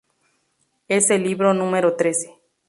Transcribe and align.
Es 0.87 1.11
el 1.11 1.21
libro 1.21 1.53
número 1.53 1.95
trece. 1.95 2.33